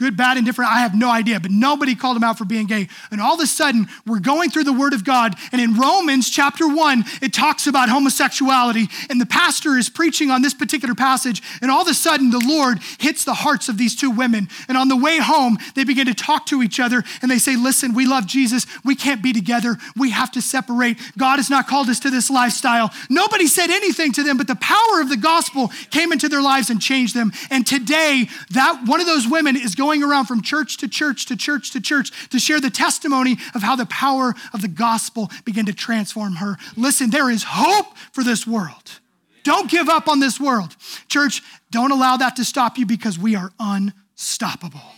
[0.00, 2.86] Good, bad, indifferent, I have no idea, but nobody called him out for being gay.
[3.10, 6.30] And all of a sudden, we're going through the Word of God, and in Romans
[6.30, 11.42] chapter 1, it talks about homosexuality, and the pastor is preaching on this particular passage,
[11.60, 14.46] and all of a sudden, the Lord hits the hearts of these two women.
[14.68, 17.56] And on the way home, they begin to talk to each other, and they say,
[17.56, 18.66] Listen, we love Jesus.
[18.84, 19.78] We can't be together.
[19.96, 20.98] We have to separate.
[21.18, 22.92] God has not called us to this lifestyle.
[23.10, 26.70] Nobody said anything to them, but the power of the gospel came into their lives
[26.70, 27.32] and changed them.
[27.50, 31.24] And today, that one of those women is going going around from church to church
[31.24, 35.30] to church to church to share the testimony of how the power of the gospel
[35.46, 36.58] began to transform her.
[36.76, 39.00] Listen, there is hope for this world.
[39.44, 40.76] Don't give up on this world.
[41.08, 44.92] Church, don't allow that to stop you because we are unstoppable.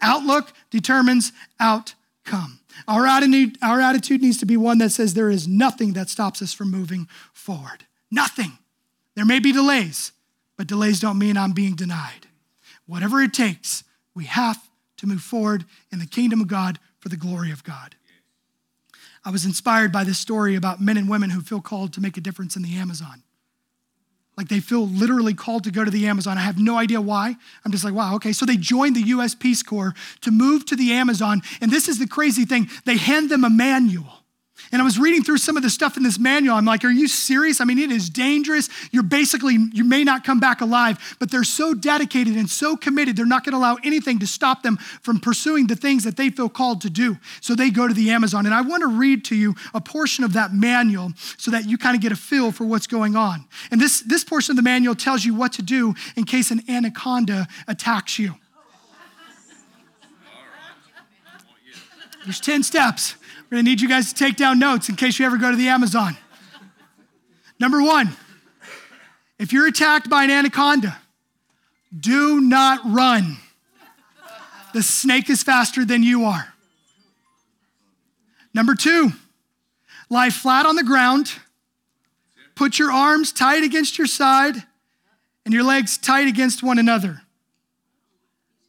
[0.00, 2.60] Outlook determines outcome.
[2.88, 6.40] Our attitude, our attitude needs to be one that says there is nothing that stops
[6.40, 7.84] us from moving forward.
[8.10, 8.56] Nothing.
[9.14, 10.12] There may be delays,
[10.56, 12.28] but delays don't mean I'm being denied.
[12.86, 17.16] Whatever it takes, we have to move forward in the kingdom of God for the
[17.16, 17.96] glory of God.
[19.24, 22.16] I was inspired by this story about men and women who feel called to make
[22.16, 23.22] a difference in the Amazon.
[24.36, 26.38] Like they feel literally called to go to the Amazon.
[26.38, 27.36] I have no idea why.
[27.64, 28.32] I'm just like, wow, okay.
[28.32, 31.42] So they joined the US Peace Corps to move to the Amazon.
[31.60, 34.21] And this is the crazy thing they hand them a manual.
[34.70, 36.56] And I was reading through some of the stuff in this manual.
[36.56, 37.60] I'm like, are you serious?
[37.60, 38.68] I mean, it is dangerous.
[38.90, 43.16] You're basically, you may not come back alive, but they're so dedicated and so committed,
[43.16, 46.30] they're not going to allow anything to stop them from pursuing the things that they
[46.30, 47.18] feel called to do.
[47.40, 48.46] So they go to the Amazon.
[48.46, 51.76] And I want to read to you a portion of that manual so that you
[51.78, 53.44] kind of get a feel for what's going on.
[53.70, 56.62] And this, this portion of the manual tells you what to do in case an
[56.68, 58.34] anaconda attacks you.
[62.24, 63.16] There's 10 steps.
[63.52, 65.56] We're gonna need you guys to take down notes in case you ever go to
[65.58, 66.16] the Amazon.
[67.60, 68.08] Number one,
[69.38, 70.96] if you're attacked by an anaconda,
[71.94, 73.36] do not run.
[74.72, 76.50] The snake is faster than you are.
[78.54, 79.12] Number two,
[80.08, 81.34] lie flat on the ground,
[82.54, 84.62] put your arms tight against your side
[85.44, 87.20] and your legs tight against one another.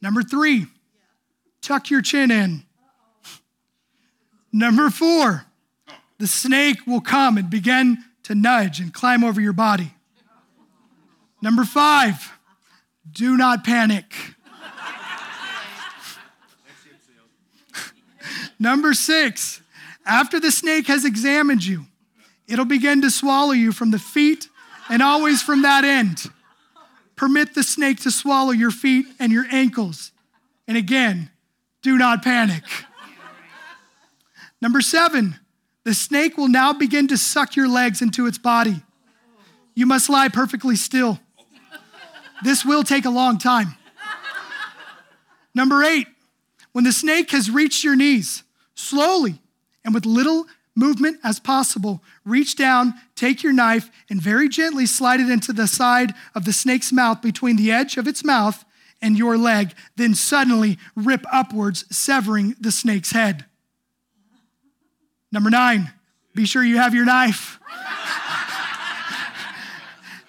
[0.02, 0.66] Number three,
[1.62, 2.64] tuck your chin in.
[4.56, 5.46] Number four,
[6.18, 9.92] the snake will come and begin to nudge and climb over your body.
[11.42, 12.32] Number five,
[13.10, 14.14] do not panic.
[18.60, 19.60] Number six,
[20.06, 21.86] after the snake has examined you,
[22.46, 24.48] it'll begin to swallow you from the feet
[24.88, 26.30] and always from that end.
[27.16, 30.12] Permit the snake to swallow your feet and your ankles.
[30.68, 31.30] And again,
[31.82, 32.62] do not panic.
[34.60, 35.38] Number seven,
[35.84, 38.82] the snake will now begin to suck your legs into its body.
[39.74, 41.20] You must lie perfectly still.
[42.42, 43.74] This will take a long time.
[45.54, 46.06] Number eight,
[46.72, 48.42] when the snake has reached your knees,
[48.74, 49.40] slowly
[49.84, 55.20] and with little movement as possible, reach down, take your knife, and very gently slide
[55.20, 58.64] it into the side of the snake's mouth between the edge of its mouth
[59.00, 63.44] and your leg, then suddenly rip upwards, severing the snake's head.
[65.34, 65.92] Number nine,
[66.32, 67.58] be sure you have your knife.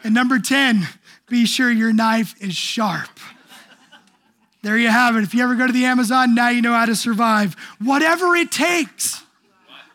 [0.03, 0.87] and number 10,
[1.29, 3.19] be sure your knife is sharp.
[4.63, 5.21] There you have it.
[5.21, 7.55] If you ever go to the Amazon, now you know how to survive.
[7.77, 9.21] Whatever it takes.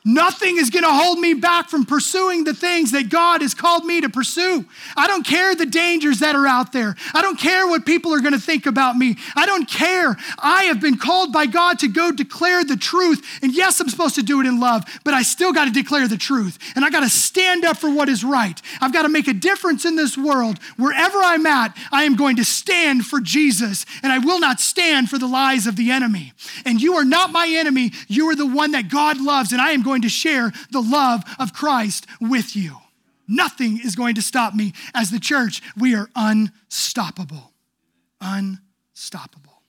[0.04, 3.84] Nothing is going to hold me back from pursuing the things that God has called
[3.84, 4.64] me to pursue.
[4.96, 6.96] I don't care the dangers that are out there.
[7.12, 9.16] I don't care what people are going to think about me.
[9.36, 10.16] I don't care.
[10.38, 13.40] I have been called by God to go declare the truth.
[13.42, 16.08] And yes, I'm supposed to do it in love, but I still got to declare
[16.08, 16.58] the truth.
[16.74, 18.60] And I got to stand up for what is right.
[18.80, 20.58] I've got to make a difference in this world.
[20.78, 25.10] Wherever I'm at, I am going to stand for Jesus, and I will not stand
[25.10, 26.32] for the lies of the enemy.
[26.64, 27.92] And you are not my enemy.
[28.08, 31.24] You are the one that God loves, and I am going to share the love
[31.40, 32.76] of Christ with you.
[33.26, 34.72] Nothing is going to stop me.
[34.94, 37.53] As the church, we are unstoppable.
[38.20, 39.62] Unstoppable.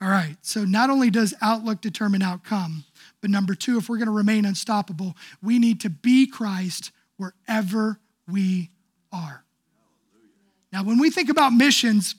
[0.00, 2.84] All right, so not only does outlook determine outcome,
[3.20, 7.98] but number two, if we're going to remain unstoppable, we need to be Christ wherever
[8.26, 8.70] we
[9.12, 9.44] are.
[10.72, 12.14] Now, when we think about missions,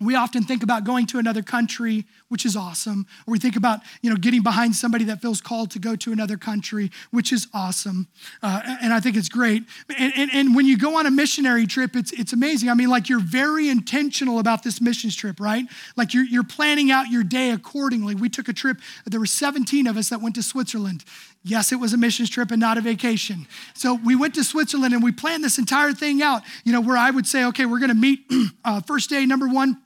[0.00, 3.06] we often think about going to another country, which is awesome.
[3.26, 6.12] Or we think about, you know, getting behind somebody that feels called to go to
[6.12, 8.08] another country, which is awesome.
[8.42, 9.62] Uh, and I think it's great.
[9.96, 12.68] And, and, and, when you go on a missionary trip, it's, it's amazing.
[12.68, 15.66] I mean, like you're very intentional about this missions trip, right?
[15.96, 18.14] Like you're, you're planning out your day accordingly.
[18.14, 21.04] We took a trip, there were 17 of us that went to Switzerland.
[21.44, 23.46] Yes, it was a missions trip and not a vacation.
[23.74, 26.96] So we went to Switzerland and we planned this entire thing out, you know, where
[26.96, 28.20] I would say, okay, we're going to meet
[28.64, 29.80] uh, first day, number one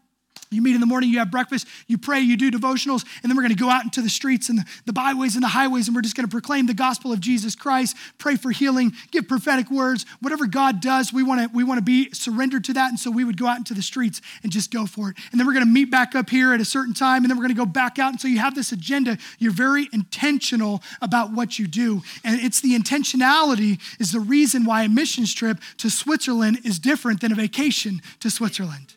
[0.51, 3.37] you meet in the morning, you have breakfast, you pray, you do devotionals, and then
[3.37, 5.95] we're going to go out into the streets and the, byways and the highways, and
[5.95, 9.71] we're just going to proclaim the gospel of Jesus Christ, pray for healing, give prophetic
[9.71, 10.05] words.
[10.21, 12.91] Whatever God does, we want to we want to be surrendered to that.
[12.91, 15.17] And so we would go out into the streets and just go for it.
[15.31, 17.39] And then we're going to meet back up here at a certain time, and then
[17.39, 18.11] we're going to go back out.
[18.11, 19.19] And so you have this agenda.
[19.39, 22.03] You're very intentional about what you do.
[22.25, 27.21] And it's the intentionality is the reason why a missions trip to Switzerland is different
[27.21, 28.95] than a vacation to Switzerland.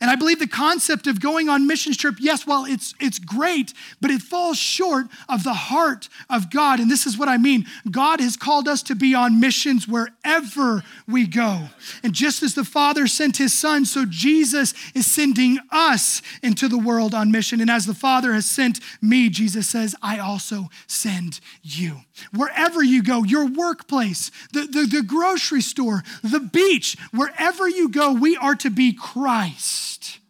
[0.00, 3.72] And I believe the concept of going on missions trip, yes, well, it's, it's great,
[4.00, 6.80] but it falls short of the heart of God.
[6.80, 10.82] And this is what I mean God has called us to be on missions wherever
[11.06, 11.68] we go.
[12.02, 16.78] And just as the Father sent his Son, so Jesus is sending us into the
[16.78, 17.60] world on mission.
[17.60, 22.00] And as the Father has sent me, Jesus says, I also send you.
[22.32, 28.12] Wherever you go, your workplace, the, the, the grocery store, the beach, wherever you go,
[28.12, 30.20] we are to be Christ.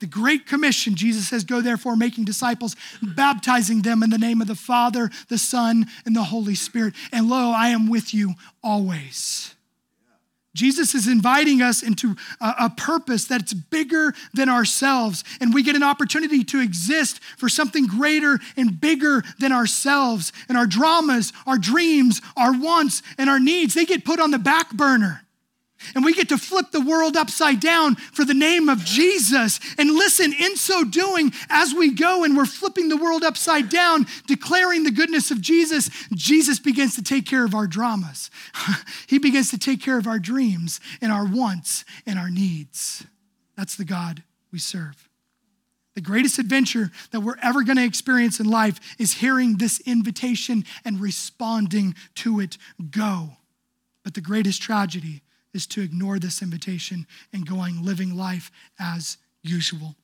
[0.00, 4.48] The Great Commission, Jesus says, Go therefore, making disciples, baptizing them in the name of
[4.48, 6.94] the Father, the Son, and the Holy Spirit.
[7.12, 9.54] And lo, I am with you always.
[10.54, 15.82] Jesus is inviting us into a, purpose that's bigger than ourselves, and we get an
[15.82, 20.32] opportunity to exist for something greater and bigger than ourselves.
[20.48, 24.38] And our dramas, our dreams, our wants, and our needs, they get put on the
[24.38, 25.22] back burner.
[25.94, 29.60] And we get to flip the world upside down for the name of Jesus.
[29.78, 34.06] And listen, in so doing, as we go and we're flipping the world upside down,
[34.26, 38.30] declaring the goodness of Jesus, Jesus begins to take care of our dramas.
[39.06, 43.04] he begins to take care of our dreams and our wants and our needs.
[43.56, 45.08] That's the God we serve.
[45.94, 50.64] The greatest adventure that we're ever going to experience in life is hearing this invitation
[50.84, 52.56] and responding to it.
[52.90, 53.30] Go.
[54.04, 59.96] But the greatest tragedy is to ignore this invitation and going living life as usual.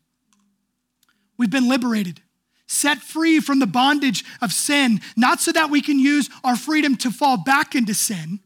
[1.36, 2.20] We've been liberated,
[2.66, 6.96] set free from the bondage of sin, not so that we can use our freedom
[6.96, 8.40] to fall back into sin,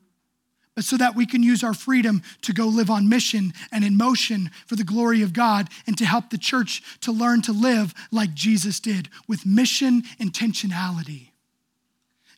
[0.75, 3.97] but so that we can use our freedom to go live on mission and in
[3.97, 7.93] motion for the glory of God and to help the church to learn to live
[8.11, 11.30] like Jesus did with mission intentionality.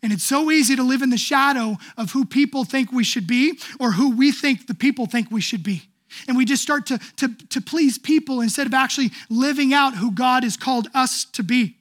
[0.03, 3.27] And it's so easy to live in the shadow of who people think we should
[3.27, 5.85] be or who we think the people think we should be.
[6.29, 10.11] And we just start to, to, to please people instead of actually living out who
[10.11, 11.77] God has called us to be.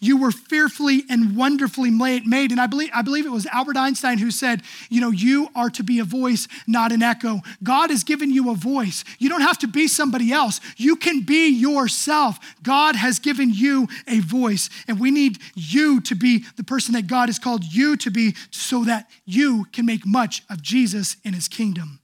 [0.00, 2.50] You were fearfully and wonderfully made.
[2.50, 5.70] And I believe, I believe it was Albert Einstein who said, you know, you are
[5.70, 7.40] to be a voice, not an echo.
[7.62, 9.04] God has given you a voice.
[9.18, 10.60] You don't have to be somebody else.
[10.76, 12.38] You can be yourself.
[12.62, 14.70] God has given you a voice.
[14.88, 18.34] And we need you to be the person that God has called you to be
[18.50, 22.00] so that you can make much of Jesus in his kingdom.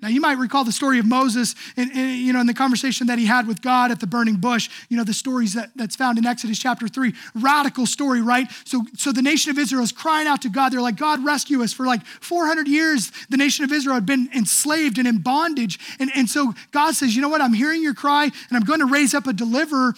[0.00, 3.18] Now, you might recall the story of Moses, in, you know, in the conversation that
[3.18, 4.70] he had with God at the burning bush.
[4.88, 7.12] You know, the stories that, that's found in Exodus chapter 3.
[7.34, 8.48] Radical story, right?
[8.64, 10.72] So, so the nation of Israel is crying out to God.
[10.72, 11.72] They're like, God, rescue us.
[11.72, 15.80] For like 400 years, the nation of Israel had been enslaved and in bondage.
[15.98, 17.40] And, and so God says, you know what?
[17.40, 19.94] I'm hearing your cry, and I'm going to raise up a deliverer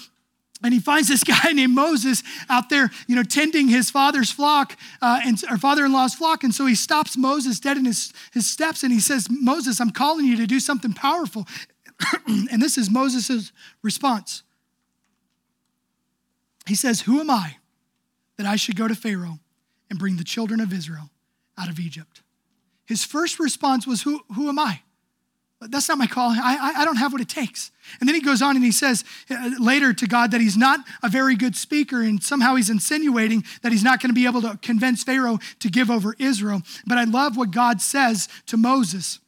[0.63, 4.77] and he finds this guy named Moses out there, you know, tending his father's flock,
[5.01, 6.45] uh, and or father-in-law's flock.
[6.45, 9.91] And so he stops Moses dead in his, his steps, and he says, "Moses, I'm
[9.91, 11.47] calling you to do something powerful."
[12.27, 14.43] and this is Moses' response.
[16.67, 17.57] He says, "Who am I
[18.37, 19.39] that I should go to Pharaoh
[19.89, 21.11] and bring the children of Israel
[21.59, 22.23] out of Egypt?"
[22.85, 24.83] His first response was, "Who, who am I?"
[25.61, 26.31] That's not my call.
[26.31, 27.71] I, I, don't have what it takes.
[28.01, 30.81] And then he goes on and he says uh, later to God that he's not
[31.03, 34.41] a very good speaker, and somehow he's insinuating that he's not going to be able
[34.41, 36.63] to convince Pharaoh to give over Israel.
[36.87, 39.19] But I love what God says to Moses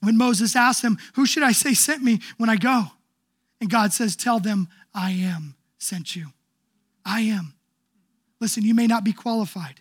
[0.00, 2.84] when Moses asks him, Who should I say sent me when I go?
[3.60, 6.26] And God says, Tell them, I am sent you.
[7.06, 7.54] I am.
[8.38, 9.80] Listen, you may not be qualified.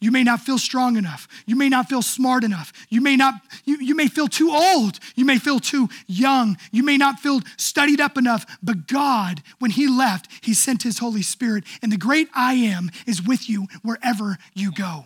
[0.00, 1.26] You may not feel strong enough.
[1.46, 2.72] You may not feel smart enough.
[2.88, 4.98] You may not, you, you may feel too old.
[5.14, 6.56] You may feel too young.
[6.70, 8.58] You may not feel studied up enough.
[8.62, 11.64] But God, when He left, He sent His Holy Spirit.
[11.82, 15.04] And the great I am is with you wherever you go.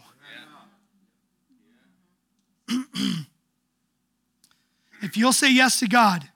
[5.02, 6.28] if you'll say yes to God,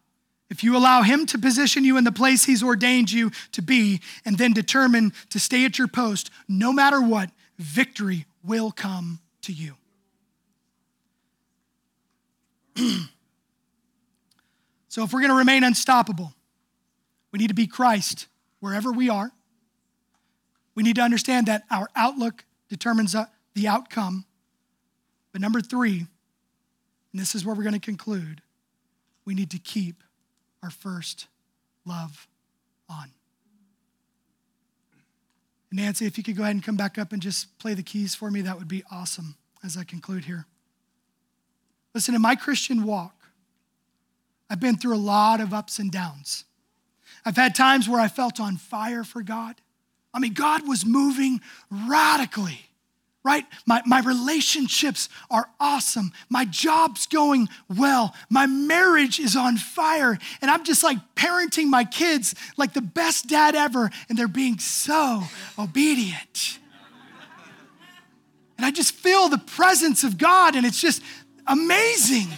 [0.50, 4.00] if you allow Him to position you in the place He's ordained you to be,
[4.24, 9.52] and then determine to stay at your post, no matter what, victory will come to
[9.52, 9.74] you.
[14.88, 16.32] so, if we're going to remain unstoppable,
[17.32, 18.28] we need to be Christ
[18.60, 19.32] wherever we are.
[20.74, 24.24] We need to understand that our outlook determines uh, the outcome.
[25.32, 26.06] But number three,
[27.12, 28.42] and this is where we're going to conclude,
[29.24, 30.02] we need to keep
[30.62, 31.26] our first
[31.84, 32.28] love
[32.88, 33.10] on.
[35.70, 38.14] Nancy, if you could go ahead and come back up and just play the keys
[38.14, 40.46] for me, that would be awesome as I conclude here.
[41.94, 43.14] Listen, in my Christian walk,
[44.48, 46.44] I've been through a lot of ups and downs.
[47.24, 49.56] I've had times where I felt on fire for God.
[50.14, 52.67] I mean, God was moving radically
[53.28, 53.44] right?
[53.66, 56.12] My, my relationships are awesome.
[56.30, 58.14] My job's going well.
[58.30, 60.18] My marriage is on fire.
[60.40, 64.58] And I'm just like parenting my kids like the best dad ever, and they're being
[64.58, 65.24] so
[65.58, 66.58] obedient.
[68.56, 71.02] And I just feel the presence of God, and it's just
[71.46, 72.28] amazing.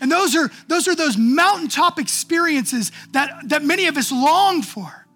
[0.00, 5.06] And those are those are those mountaintop experiences that, that many of us long for.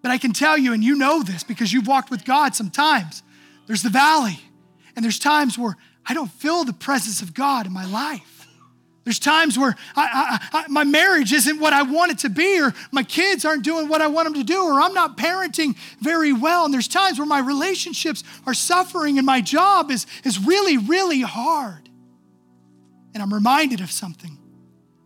[0.00, 3.22] But I can tell you, and you know this because you've walked with God sometimes,
[3.66, 4.40] there's the valley.
[4.94, 5.76] And there's times where
[6.06, 8.32] I don't feel the presence of God in my life.
[9.04, 12.60] There's times where I, I, I, my marriage isn't what I want it to be,
[12.60, 15.76] or my kids aren't doing what I want them to do, or I'm not parenting
[16.00, 16.64] very well.
[16.64, 21.22] And there's times where my relationships are suffering and my job is, is really, really
[21.22, 21.88] hard.
[23.12, 24.38] And I'm reminded of something.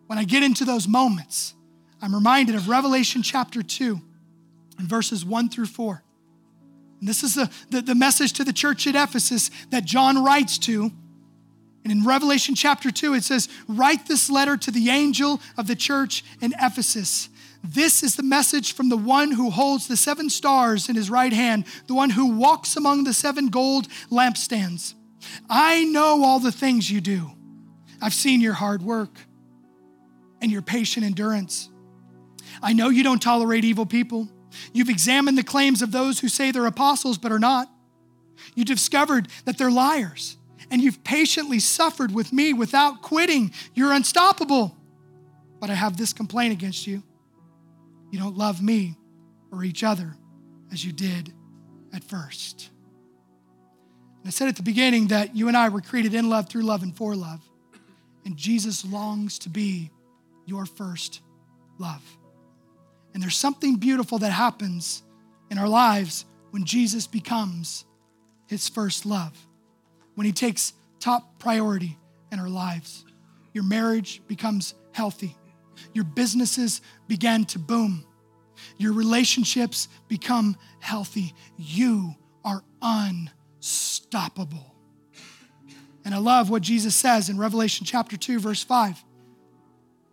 [0.09, 1.55] When I get into those moments,
[2.03, 4.01] I'm reminded of Revelation chapter 2
[4.79, 6.03] and verses 1 through 4.
[7.01, 10.91] This is the, the, the message to the church at Ephesus that John writes to.
[11.85, 15.77] And in Revelation chapter 2, it says, Write this letter to the angel of the
[15.77, 17.29] church in Ephesus.
[17.63, 21.33] This is the message from the one who holds the seven stars in his right
[21.33, 24.95] hand, the one who walks among the seven gold lampstands.
[25.49, 27.31] I know all the things you do.
[28.01, 29.19] I've seen your hard work
[30.41, 31.69] and your patient endurance.
[32.63, 34.29] I know you don't tolerate evil people.
[34.73, 37.71] You've examined the claims of those who say they're apostles but are not.
[38.55, 40.37] You discovered that they're liars,
[40.71, 43.53] and you've patiently suffered with me without quitting.
[43.75, 44.77] You're unstoppable.
[45.61, 47.03] But I have this complaint against you
[48.11, 48.97] you don't love me
[49.51, 50.17] or each other
[50.73, 51.33] as you did
[51.93, 52.71] at first.
[54.21, 56.63] And I said at the beginning that you and I were created in love, through
[56.63, 57.41] love, and for love.
[58.25, 59.91] And Jesus longs to be
[60.47, 61.21] your first
[61.79, 62.03] love.
[63.17, 65.03] And there's something beautiful that happens
[65.51, 67.87] in our lives when Jesus becomes
[68.47, 69.35] his first love,
[70.17, 71.97] when he takes top priority
[72.31, 73.07] in our lives.
[73.55, 75.35] Your marriage becomes healthy,
[75.95, 78.05] your businesses began to boom,
[78.77, 81.33] your relationships become healthy.
[81.57, 84.75] You are unstoppable.
[86.05, 89.03] And I love what Jesus says in Revelation chapter 2, verse 5.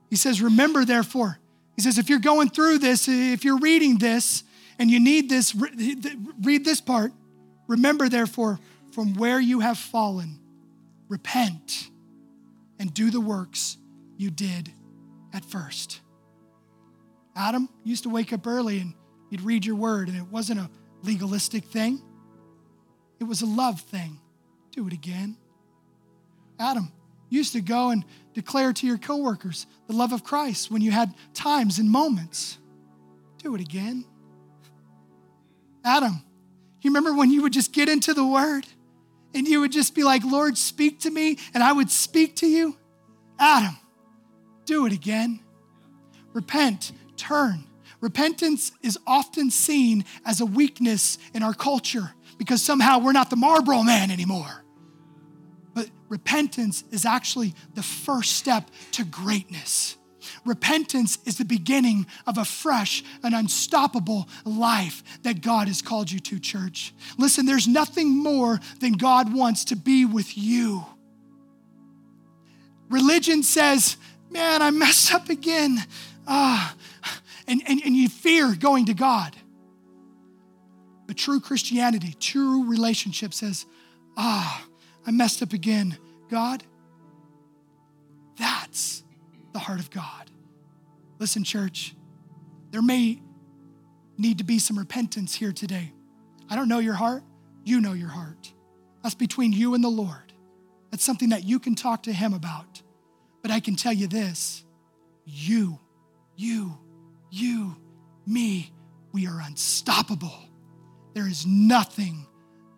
[0.10, 1.38] He says, Remember, therefore,
[1.76, 4.43] he says, if you're going through this, if you're reading this
[4.78, 7.11] and you need this, read this part.
[7.67, 8.59] Remember, therefore,
[8.91, 10.39] from where you have fallen,
[11.09, 11.89] repent
[12.80, 13.78] and do the works
[14.17, 14.71] you did
[15.34, 16.01] at first.
[17.36, 18.93] Adam used to wake up early and
[19.30, 20.69] you'd read your word, and it wasn't a
[21.01, 22.01] legalistic thing,
[23.19, 24.19] it was a love thing.
[24.71, 25.38] Do it again.
[26.59, 26.91] Adam
[27.30, 31.13] used to go and declare to your coworkers the love of Christ when you had
[31.34, 32.57] times and moments.
[33.38, 34.05] Do it again.
[35.86, 36.23] Adam,
[36.81, 38.65] you remember when you would just get into the word
[39.34, 42.47] and you would just be like, Lord, speak to me, and I would speak to
[42.47, 42.77] you?
[43.39, 43.75] Adam,
[44.65, 45.39] do it again.
[46.34, 47.65] Repent, turn.
[47.99, 53.36] Repentance is often seen as a weakness in our culture because somehow we're not the
[53.36, 54.62] Marlboro man anymore.
[56.14, 59.97] Repentance is actually the first step to greatness.
[60.45, 66.20] Repentance is the beginning of a fresh and unstoppable life that God has called you
[66.20, 66.93] to, church.
[67.18, 70.86] Listen, there's nothing more than God wants to be with you.
[72.91, 73.97] Religion says,
[74.30, 75.80] man, I messed up again.
[76.28, 76.76] Ah,
[77.47, 79.36] and, and, and you fear going to God.
[81.07, 83.66] But true Christianity, true relationship says,
[84.16, 84.64] ah,
[85.05, 85.97] I messed up again.
[86.34, 86.63] God,
[88.39, 89.03] that's
[89.51, 90.31] the heart of God.
[91.19, 91.95] Listen, church,
[92.71, 93.21] there may
[94.17, 95.93] need to be some repentance here today.
[96.49, 97.21] I don't know your heart,
[97.63, 98.51] you know your heart.
[99.03, 100.34] That's between you and the Lord.
[100.89, 102.81] That's something that you can talk to Him about.
[103.43, 104.65] But I can tell you this
[105.25, 105.79] you,
[106.36, 106.75] you,
[107.29, 107.75] you,
[108.25, 108.73] me,
[109.11, 110.49] we are unstoppable.
[111.13, 112.25] There is nothing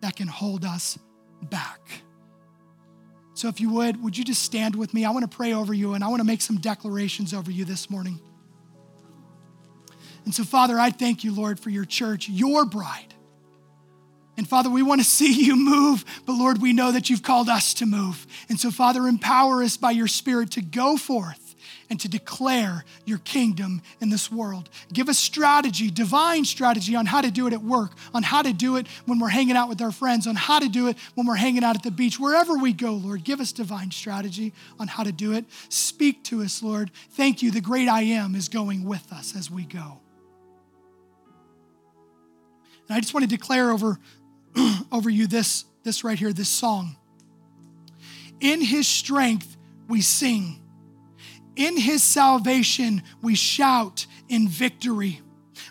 [0.02, 0.98] that can hold us
[1.40, 2.02] back.
[3.36, 5.04] So, if you would, would you just stand with me?
[5.04, 7.66] I want to pray over you and I want to make some declarations over you
[7.66, 8.18] this morning.
[10.24, 13.12] And so, Father, I thank you, Lord, for your church, your bride.
[14.36, 17.48] And Father, we want to see you move, but Lord, we know that you've called
[17.48, 18.26] us to move.
[18.48, 21.46] And so, Father, empower us by your Spirit to go forth
[21.88, 24.68] and to declare your kingdom in this world.
[24.92, 28.52] Give us strategy, divine strategy on how to do it at work, on how to
[28.52, 31.26] do it when we're hanging out with our friends, on how to do it when
[31.26, 32.18] we're hanging out at the beach.
[32.18, 35.44] Wherever we go, Lord, give us divine strategy on how to do it.
[35.68, 36.90] Speak to us, Lord.
[37.12, 37.50] Thank you.
[37.50, 40.00] The great I am is going with us as we go.
[42.88, 43.98] And I just want to declare over,
[44.92, 46.96] over you this, this right here, this song.
[48.40, 49.56] In his strength
[49.88, 50.62] we sing.
[51.56, 55.22] In his salvation, we shout in victory.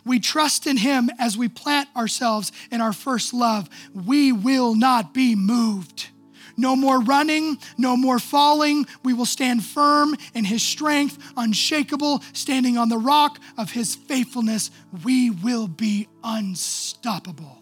[0.04, 3.70] We trust in him as we plant ourselves in our first love.
[3.94, 6.10] We will not be moved.
[6.58, 8.88] No more running, no more falling.
[9.04, 14.72] We will stand firm in his strength, unshakable, standing on the rock of his faithfulness.
[15.04, 17.55] We will be unstoppable.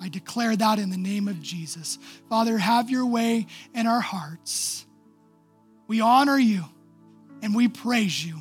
[0.00, 1.98] I declare that in the name of Jesus.
[2.28, 4.86] Father, have your way in our hearts.
[5.86, 6.64] We honor you
[7.42, 8.36] and we praise you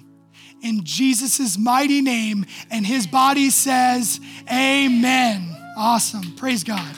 [0.62, 2.45] in Jesus' mighty name.
[2.70, 4.20] And his body says,
[4.51, 5.55] Amen.
[5.78, 6.36] Awesome.
[6.36, 6.95] Praise God.